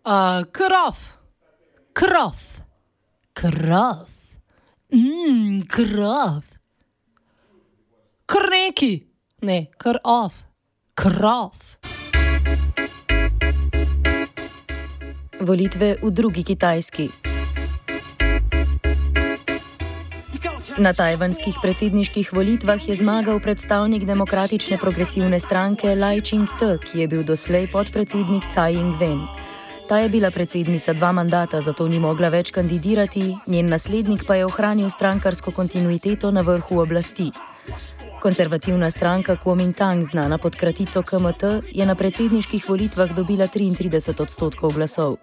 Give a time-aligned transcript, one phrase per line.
[0.00, 0.96] Krov,
[1.92, 2.36] krov,
[3.36, 4.08] krov,
[4.88, 6.40] mm, krov,
[8.24, 9.04] krneki,
[9.44, 10.32] ne, krov,
[10.96, 11.52] krov.
[15.40, 17.12] Volitve v drugi Kitajski.
[20.80, 27.20] Na tajvanskih predsedniških volitvah je zmagal predstavnik demokratične progresivne stranke Lai Ching-te, ki je bil
[27.20, 29.49] doslej podpredsednik Tsai Ing-wen.
[29.90, 34.44] Ta je bila predsednica dva mandata, zato ni mogla več kandidirati, njen naslednik pa je
[34.46, 37.26] ohranil strankarsko kontinuiteto na vrhu oblasti.
[38.22, 41.42] Konzervativna stranka Kuomintang, znana pod kratico KMT,
[41.74, 45.16] je na predsedniških volitvah dobila 33 odstotkov glasov.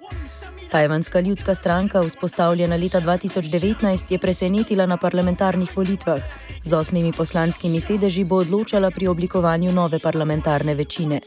[0.72, 6.22] Tajvanska ljudska stranka, vzpostavljena leta 2019, je presenetila na parlamentarnih volitvah.
[6.64, 11.22] Z osmimi poslanskimi sedeži bo odločala pri oblikovanju nove parlamentarne večine.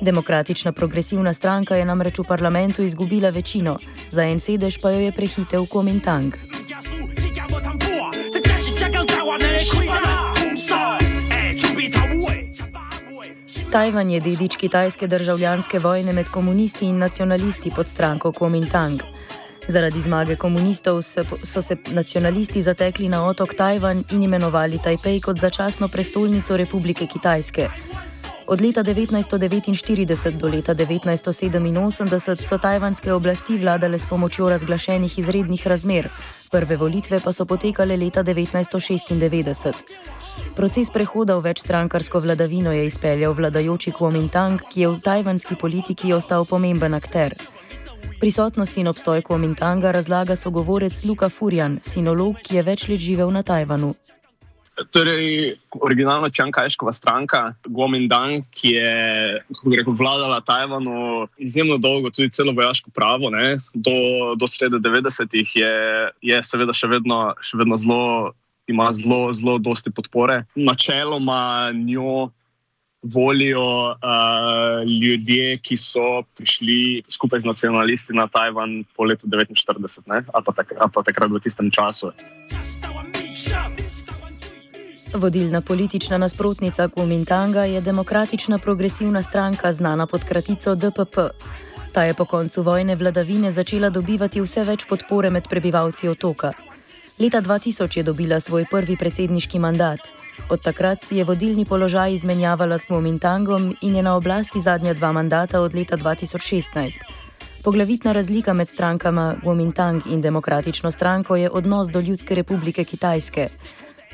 [0.00, 3.78] Demokratična progresivna stranka je namreč v parlamentu izgubila večino,
[4.10, 6.34] za en sedež pa jo je prehitev Komintang.
[13.72, 19.02] Tajvan je dedič kitajske državljanske vojne med komunisti in nacionalisti pod stranko Komintang.
[19.68, 21.02] Zaradi zmage komunistov
[21.42, 27.68] so se nacionalisti zatekli na otok Tajvan in imenovali Tajpej kot začasno prestolnico Republike Kitajske.
[28.48, 36.08] Od leta 1949 do leta 1987 so tajvanske oblasti vladale s pomočjo razglašenih izrednih razmer,
[36.50, 39.72] prve volitve pa so potekale leta 1996.
[40.56, 46.44] Proces prehoda v večstrankarsko vladavino je izpeljal vladajoči Kuomintang, ki je v tajvanski politiki ostal
[46.44, 47.34] pomemben akter.
[48.20, 53.42] Prisotnost in obstoj Kuomintanga razlaga sogovorec Luka Furjan, sinolog, ki je več let živel na
[53.42, 53.94] Tajvanu.
[54.90, 58.92] Torej, originalna Čankajškova stranka, Guomindang, ki je
[59.74, 65.74] rekel, vladala Tajvanu izjemno dolgo, tudi celo vojaško pravo, ne, do, do srede 90-ih, je,
[66.30, 68.32] je seveda še vedno, še vedno zelo,
[68.70, 70.44] ima zelo, zelo dosti podpore.
[70.54, 72.30] Načeloma njo
[73.02, 80.44] volijo uh, ljudje, ki so prišli skupaj z nacionalisti na Tajvan po letu 1949 ali
[80.44, 82.10] pa, tak, ali pa takrat v tistem času.
[85.14, 91.18] Vodilna politična nasprotnica Kuomintanga je demokratična progresivna stranka, znana pod kratico DPP.
[91.92, 96.52] Ta je po koncu vojne vladavine začela dobivati vse več podpore med prebivalci otoka.
[97.18, 99.98] Leta 2000 je dobila svoj prvi predsedniški mandat.
[100.48, 105.12] Od takrat si je vodilni položaj izmenjavala s Kuomintangom in je na oblasti zadnja dva
[105.12, 106.98] mandata od leta 2016.
[107.62, 113.48] Poglavitna razlika med strankama Kuomintang in demokratično stranko je odnos do Ljudske republike Kitajske.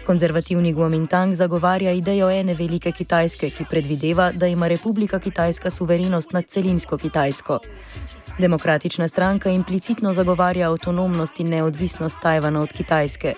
[0.06, 6.44] Konzervativni Guomintang zagovarja idejo ene velike Kitajske, ki predvideva, da ima Republika Kitajska suverenost nad
[6.47, 7.59] celinsko Kitajsko.
[8.38, 13.34] Demokratična stranka implicitno zagovarja avtonomnost in neodvisnost Tajvana od Kitajske.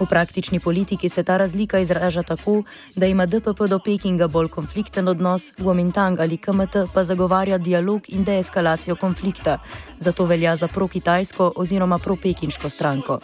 [0.00, 2.62] V praktični politiki se ta razlika izraža tako,
[2.96, 8.24] da ima DPP do Pekinga bolj konflikten odnos, Guomintang ali KMT pa zagovarja dialog in
[8.24, 9.58] deeskalacijo konflikta,
[9.98, 13.20] zato velja za pro-kitajsko oziroma pro-pekinško stranko.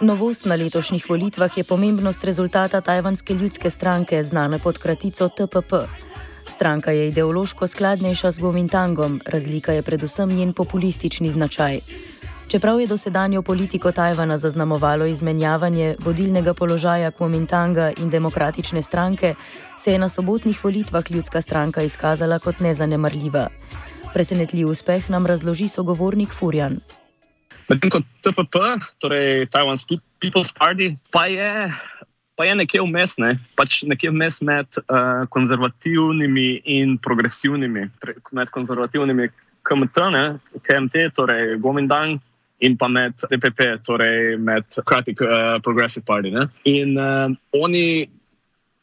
[0.00, 5.72] Novost na letošnjih volitvah je pomembnost rezultata tajvanske ljudske stranke, znane pod kratico TPP.
[6.46, 11.80] Stranka je ideološko skladnejša z Gomintangom, razlika je predvsem njen populistični značaj.
[12.48, 19.34] Čeprav je dosedanjo politiko Tajvana zaznamovalo izmenjavanje vodilnega položaja Kuomintanga in demokratične stranke,
[19.78, 23.48] se je na sobotnih volitvah ljudska stranka izkazala kot nezanemarljiva.
[24.14, 26.80] Presenetljiv uspeh nam razloži sogovornik Furjan.
[27.68, 28.54] Medtem ko TPP,
[28.96, 29.84] torej Taiwan's
[30.20, 31.68] People's Party, pa je,
[32.36, 33.36] pa je nekje vmes, ne?
[33.60, 37.84] pač nekje vmes med uh, konzervativnimi in progresivnimi,
[38.32, 39.28] med konzervativnimi
[39.68, 40.24] KMT, ne?
[40.64, 42.16] KMT, torej Gomindang.
[42.58, 46.32] In pa med DPP, torej med Democratic uh, Progressive Party.
[46.34, 46.48] Ne?
[46.66, 48.08] In uh, oni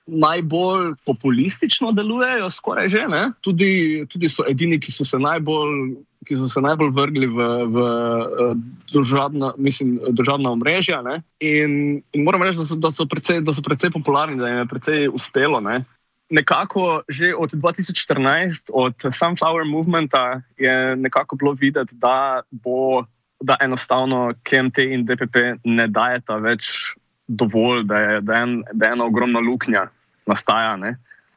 [0.06, 3.04] najbolj populistično delujejo, skoraj že.
[3.42, 5.98] Tudi, tudi so edini, ki so se najbolj,
[6.34, 8.54] so se najbolj vrgli v, v eh,
[8.94, 11.02] državna, mislim, državna omrežja.
[11.40, 14.64] In, in moram reči, da so, da, so precej, da so precej popularni, da jim
[14.64, 15.62] je precej uspelo.
[15.62, 15.84] Ne?
[16.30, 23.06] Nekako že od 2014, od Sunflower Movementa, je nekako bilo videti, da bo.
[23.46, 26.96] Da enostavno KMT in DPP ne dajeta več
[27.28, 29.90] dovolj, da je, da je, en, da je ena ogromna luknja
[30.26, 30.78] nastaja.
[30.80, 30.96] Ne?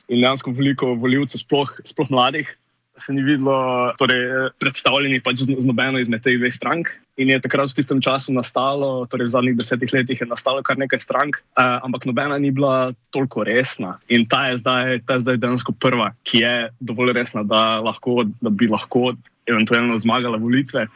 [0.09, 2.55] In dejansko veliko voljivcev, sploh, sploh mladih,
[2.99, 6.91] se ni videlo torej, predstavljeni pač z, nobeno izmed teh dveh strank.
[7.19, 10.79] in je takrat v tistem času nastalo, torej v zadnjih desetih letih je nastalo kar
[10.79, 13.99] nekaj strank, uh, ampak nobena ni bila toliko resna.
[14.07, 18.23] In ta je zdaj, ta je zdaj dejansko prva, ki je dovolj resna, da, lahko,
[18.39, 19.19] da bi lahko
[19.51, 20.87] eventualno zmagala volitve.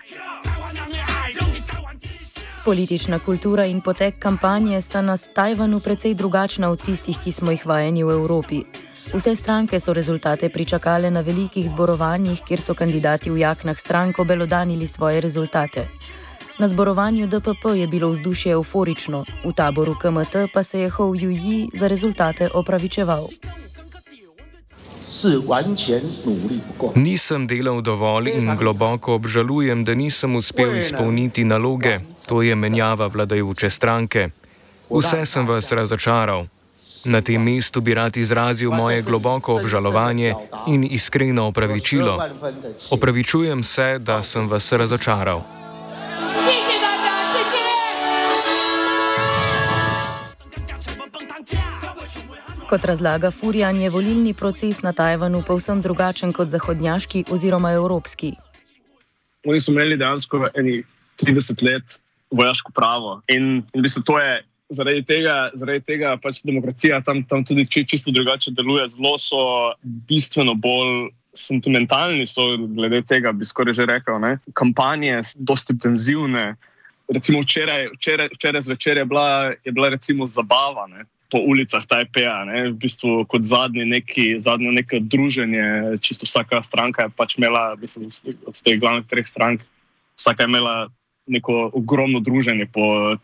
[2.63, 7.67] Politična kultura in potek kampanje sta na Tajvanu precej drugačna od tistih, ki smo jih
[7.67, 8.63] vajeni v Evropi.
[9.15, 14.89] Vse stranke so rezultate pričakale na velikih zborovanjih, kjer so kandidati v jaknah strank obelodanili
[14.89, 15.89] svoje rezultate.
[16.59, 21.69] Na zborovanju DPP je bilo vzdušje euforično, v taboru KMT pa se je Hou Juji
[21.75, 23.29] za rezultate opravičeval.
[26.95, 33.71] Nisem delal dovolj in globoko obžalujem, da nisem uspel izpolniti naloge, to je menjava vladajoče
[33.71, 34.29] stranke.
[34.91, 36.47] Vse sem vas razočaral.
[37.05, 40.35] Na tem mestu bi rad izrazil moje globoko obžalovanje
[40.67, 42.19] in iskreno opravičilo.
[42.91, 45.43] Opravičujem se, da sem vas razočaral.
[52.69, 58.33] Kot razlaga Furjan, je volilni proces na Tajvanu povsem drugačen kot zahodnjaški oziroma evropski.
[59.45, 60.49] Oni so imeli dejansko
[61.23, 61.99] 30 let
[62.31, 63.43] vojaško pravo in,
[63.75, 68.13] in v bistvu to je zaradi tega, zaradi tega pač demokracija tam, tam tudi čisto
[68.15, 68.89] drugače deluje.
[68.97, 69.43] Zelo so
[70.09, 74.21] bistveno bolj sentimentalni, so glede tega, bi skoraj že rekel.
[74.21, 74.37] Ne?
[74.59, 76.53] Kampanje so dosti intenzivne.
[77.13, 81.05] Recimo včeraj, včeraj, včeraj zvečer je bila, je bila recimo zabava ne?
[81.33, 85.97] po ulicah Tajpeja, v bistvu kot zadnje neki, zadnje neko druženje.
[86.05, 88.13] Čisto vsaka stranka je pač imela, mislim,
[88.45, 89.65] od teh glavnih treh strank,
[90.21, 90.77] vsaka je imela
[91.25, 93.17] neko ogromno druženje po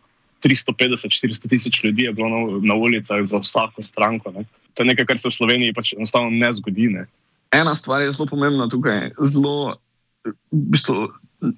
[0.45, 4.31] 350-400 tisoč ljudi je bilo na, na ulicah za vsako stranko.
[4.31, 4.45] Ne.
[4.73, 6.87] To je nekaj, kar se v Sloveniji pač enostavno ne zgodi.
[6.93, 7.05] Ne.
[7.51, 9.79] Ena stvar je zelo pomembna tukaj, zelo,
[10.23, 11.09] v bistvu,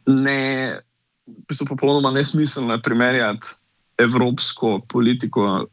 [0.07, 0.39] ne,
[1.28, 3.56] v bistvu popolnoma nesmiselno je primerjati
[4.01, 5.68] evropsko politiko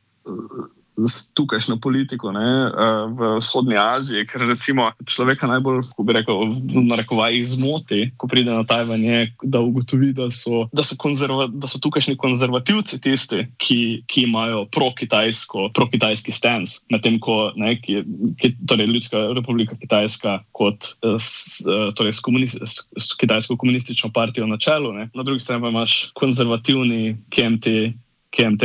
[1.06, 6.45] s tukajšnjo politiko ne, eh, v vzhodnji Aziji, ker recimo človeka najbolj, kako bi rekel,
[6.75, 11.47] v narekovajih zmoti, ko pride na Tajvan, je, da ugotovi, da so, da so, konzerva,
[11.47, 13.81] da so tukajšnji konzervativci tisti, ki,
[14.11, 15.87] ki imajo pro-kitajski pro
[16.35, 18.03] stance, medtem ko ne, ki,
[18.41, 22.59] ki, torej Ljudska republika Kitajska kot eh, s, eh, torej s, komunist,
[22.99, 27.95] s kitajsko komunistično partijo na čelu, ne, na drugi strani pa imaš konzervativni KMT.
[28.29, 28.62] KMT,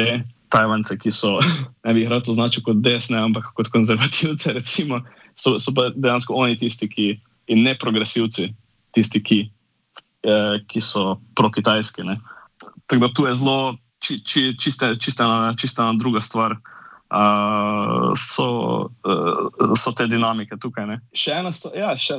[0.54, 1.36] Tajvance, ki so,
[1.86, 5.02] ne bi jih rad označil kot desne, ampak kot konzervativce, recimo,
[5.36, 7.08] so, so pa dejansko oni tisti, ki,
[7.54, 8.52] in ne progresivci,
[8.96, 9.40] tisti, ki,
[10.30, 12.06] eh, ki so pro-kitajski.
[12.88, 13.58] Tako da tu je zelo
[14.04, 15.26] či, či, čista, čista,
[15.60, 16.58] čista druga stvar.
[17.14, 20.88] Uh, so, uh, so te dinamike tukaj.
[20.90, 20.96] Ne.
[21.14, 22.16] Še ena stvar, ja, še,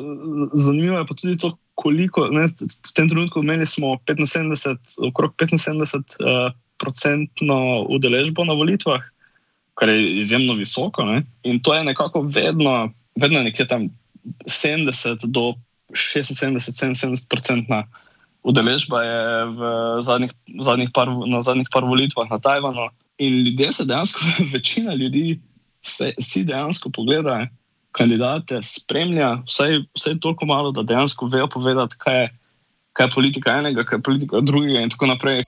[0.55, 6.15] zanimivo je pa tudi to, koliko ne, v tem trenutku imeli smo 75, okrog 75
[6.23, 6.55] uh,
[6.85, 7.59] procentno
[7.89, 9.03] udeležbo na volitvah,
[9.75, 11.09] kar je izjemno visoko.
[11.09, 11.25] Ne?
[11.49, 13.89] In to je nekako vedno, vedno nekje tam
[14.47, 15.55] 70 do
[15.97, 17.85] 76-77 procentna
[18.45, 19.23] udeležba je
[19.57, 19.61] v
[20.05, 22.93] zadnjih, zadnjih par, na zadnjih par volitvah na Tajvanu.
[23.19, 24.21] In ljudje se dejansko,
[24.55, 25.41] večina ljudi
[25.81, 27.47] se, si dejansko pogleda.
[27.95, 32.31] Kandidate spremlja, vsaj, vsaj toliko malo, da dejansko vejo povedati, kaj je,
[32.93, 35.45] kaj je politika enega, kaj je politika drugega, in tako naprej.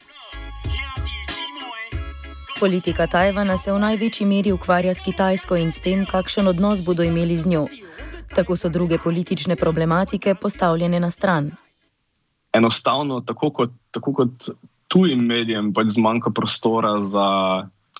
[2.61, 7.05] Politika Tajvana se v največji meri ukvarja s Kitajsko in s tem, kakšen odnos bodo
[7.05, 7.67] imeli z njo.
[8.33, 11.51] Tako so druge politične problematike postavljene na stran.
[12.53, 14.49] Enostavno, tako kot, tako kot
[14.89, 17.29] tujim medijem, pač zmanjka prostora za,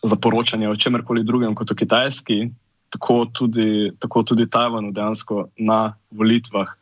[0.03, 2.49] za poročanje o čemerkoli drugem kot o Kitajski,
[2.91, 6.73] tako tudi, tako tudi Tajvanu dejansko na volitvah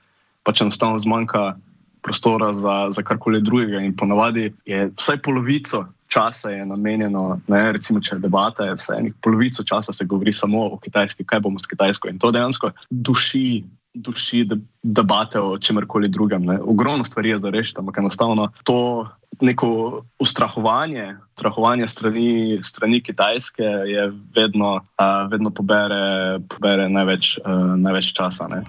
[0.45, 1.57] pač enostavno zmanjka
[2.05, 3.81] prostora za, za karkoli drugega.
[3.81, 9.11] In ponavadi je vsaj polovico časa je namenjeno, ne, recimo, če je debata, je vsaj
[9.23, 12.09] polovico časa se govori samo o Kitajski, kaj bomo s Kitajsko.
[12.13, 13.65] In to dejansko duši.
[13.95, 14.41] Duši
[14.83, 16.43] debate o čemkoli drugem.
[16.43, 16.57] Ne.
[16.59, 19.07] Ogromno stvari je za rešiti, ampak enostavno to
[19.41, 28.13] neko ustrahovanje, ustrahovanje strani, strani Kitajske je vedno, uh, vedno pobere, pobere največ, uh, največ
[28.19, 28.51] časa.
[28.51, 28.65] Ne.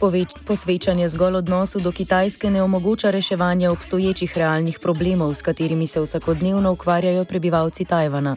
[0.00, 6.00] Poveč, posvečanje zgolj odnosu do Kitajske ne omogoča reševanja obstoječih realnih problemov, s katerimi se
[6.00, 8.36] vsakodnevno ukvarjajo prebivalci Tajvana.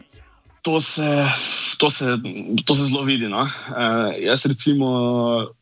[0.62, 1.26] To se,
[1.78, 2.18] to se,
[2.64, 3.28] to se zelo vidi.
[3.28, 3.46] No?
[3.46, 3.48] E,
[4.26, 4.86] jaz, recimo,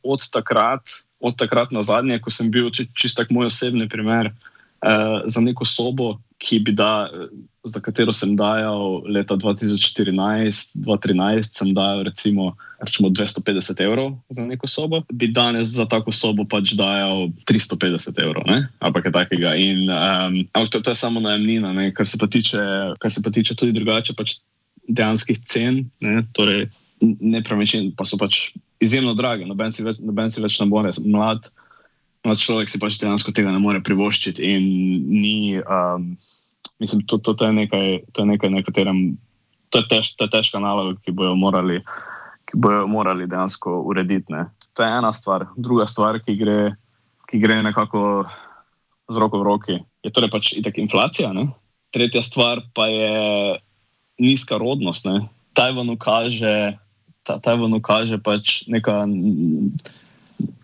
[0.02, 0.80] od takrat,
[1.21, 4.50] od takrat na zadnje, ko sem bil čist tak moj osebni primer, uh,
[5.26, 6.18] za neko sobo,
[6.72, 7.10] da,
[7.64, 15.02] za katero sem dajal leta 2014-2013, sem dajal recimo, recimo 250 evrov za neko sobo,
[15.12, 18.44] bi danes za tako sobo pač dajal 350 evrov,
[18.78, 19.54] ali kaj takega.
[19.54, 22.58] In, um, to, to je samo najemnina, kar se pa tiče,
[22.99, 24.12] kar se pa tiče tudi drugače.
[24.16, 24.40] Pač
[24.90, 26.66] Dejanskih cen, ne, torej
[27.00, 31.06] nepremičnin, pa so pač izjemno drage, noben si več, noben si več ne more, mlad,
[31.06, 31.50] mlad
[32.25, 34.45] človek si pač dejansko tega ne more privoščiti.
[34.45, 34.65] In
[35.09, 36.12] ni, um,
[36.83, 39.00] mislim, to, to, to je nekaj, to je nekaj, na katerem,
[39.73, 41.81] to je, tež, to je težka naloga, ki bojo morali,
[42.50, 44.33] ki bojo morali dejansko urediti.
[44.35, 44.50] Ne.
[44.77, 45.49] To je ena stvar.
[45.57, 46.75] Druga stvar, ki gre,
[47.31, 48.29] ki gre nekako
[49.11, 51.33] z roko v roki, je torej pač itak inflacija.
[51.35, 51.49] Ne.
[51.91, 53.15] Tretja stvar pa je
[54.21, 55.09] nizka rodnost.
[55.09, 55.27] Ne.
[55.57, 56.77] Tajvanu kaže,
[57.27, 59.09] ta, Tajvanu kaže pač neka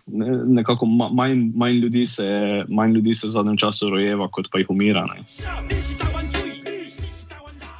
[0.07, 2.27] nekako manj, manj, ljudi se,
[2.69, 5.05] manj ljudi se v zadnjem času rojeva, kot pa jih umira.
[5.05, 5.23] Ne.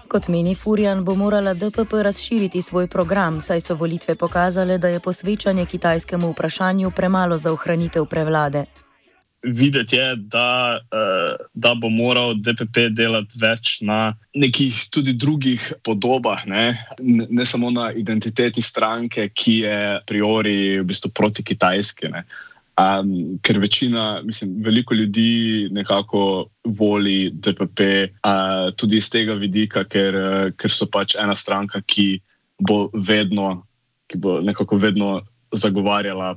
[0.08, 5.00] Kot meni Furjan, bo morala DPP razširiti svoj program, saj so volitve pokazale, da je
[5.00, 8.66] posvečanje kitajskemu vprašanju premalo za ohranitev prevlade
[9.48, 16.44] videti je, da, uh, da bo moral DPP delati več na nekih tudi drugih podobah,
[16.48, 16.76] ne,
[17.30, 22.12] ne samo na identiteti stranke, ki je a priori v bistvu proti Kitajski.
[22.78, 27.80] Um, ker večina, mislim, veliko ljudi nekako voli DPP,
[28.22, 32.20] uh, tudi iz tega vidika, ker, uh, ker so pač ena stranka, ki
[32.62, 33.64] bo vedno,
[34.08, 36.36] ki bo nekako vedno zagovarjala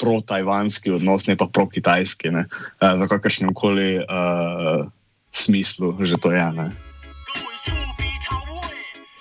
[0.00, 2.46] pro-tajvanski odnos, ne pa pro-kitajski, uh,
[2.80, 4.86] v kakršnem koli uh,
[5.32, 6.46] smislu že to je.
[6.52, 6.70] Ne.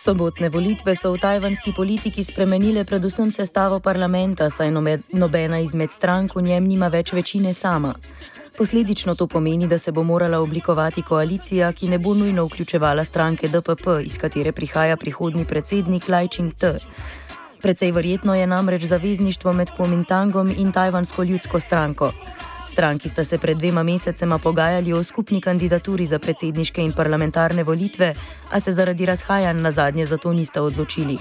[0.02, 4.74] Sobotne volitve so v tajvanski politiki spremenile predvsem sestavo parlamenta, saj
[5.14, 7.94] nobena izmed strank v njem nima več večine sama.
[8.58, 13.48] Posledično to pomeni, da se bo morala oblikovati koalicija, ki ne bo nujno vključevala stranke
[13.48, 16.80] DPP, iz katere prihaja prihodni predsednik Lai Ching-te.
[17.62, 22.12] Predvsej verjetno je namreč zavezništvo med Kuomintangom in Tajvansko ljudsko stranko.
[22.68, 28.14] Stranki sta se pred dvema mesecema pogajali o skupni kandidaturi za predsedniške in parlamentarne volitve,
[28.52, 31.18] a se zaradi razhajanj na zadnje za to nista odločili.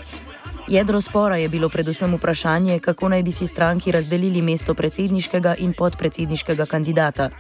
[0.68, 5.72] Jedro spora je bilo predvsem vprašanje, kako naj bi si stranki razdelili mesto predsedniškega in
[5.72, 7.30] podpredsedniškega kandidata.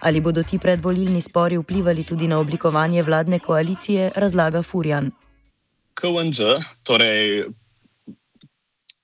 [0.00, 5.10] Ali bodo ti predvolilni spori vplivali tudi na oblikovanje vladne koalicije, razlaga Furjan.
[6.00, 6.40] KWNZ,
[6.82, 7.44] torej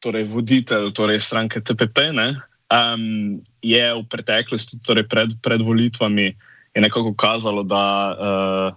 [0.06, 2.38] torej voditelj torej stranke TPP, ne,
[2.70, 6.30] um, je v preteklosti, torej pred, pred volitvami,
[6.78, 8.68] nekako kazalo, da, uh,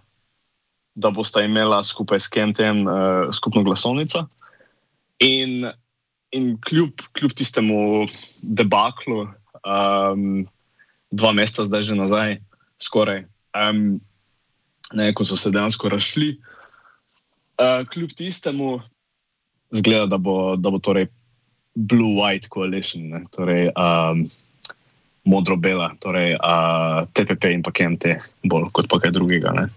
[0.97, 4.25] da bosta imela skupaj s Kentem uh, skupno glasovnico.
[5.19, 5.67] In,
[6.31, 8.07] in kljub, kljub tistemu
[8.41, 9.27] debaklu,
[9.61, 10.47] um,
[11.11, 12.39] dva meseca zdaj že nazaj,
[12.79, 13.99] skoraj, um,
[14.95, 16.39] ne, ko so se dejansko rašli.
[17.59, 18.79] Uh, kljub tistemu,
[19.75, 21.11] zgleda, da bo, da bo torej
[21.75, 23.23] blue-white coalition, ne?
[23.31, 24.25] torej um,
[25.23, 29.53] modro-bela, torej uh, TPP in pa KMT, bolj kot pa kaj drugega.
[29.53, 29.67] Ne?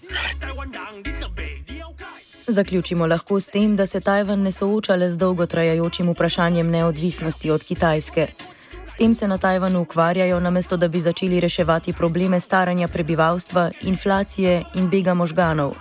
[2.47, 7.65] Zaključimo lahko s tem, da se Tajvan ne sooča le z dolgotrajajočim vprašanjem neodvisnosti od
[7.65, 8.27] Kitajske.
[8.89, 14.65] S tem se na Tajvanu ukvarjajo, namesto da bi začeli reševati probleme staranja prebivalstva, inflacije
[14.75, 15.77] in bega možganov.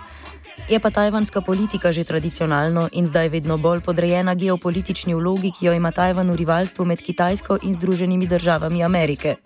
[0.68, 5.72] Je pa tajvanska politika že tradicionalno in zdaj vedno bolj podrejena geopolitični vlogi, ki jo
[5.72, 9.36] ima Tajvan v rivalstvu med Kitajsko in Združenimi državami Amerike.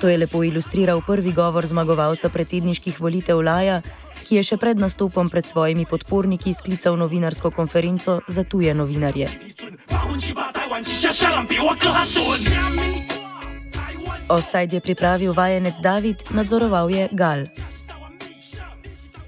[0.00, 3.82] To je lepo ilustriral prvi govor zmagovalca predsedniških volitev Laja,
[4.24, 9.28] ki je še pred nastopom pred svojimi podporniki sklical novinarsko konferenco za tuje novinarje.
[14.28, 17.48] Offside je pripravil vajenec David, nadzoroval je Gal.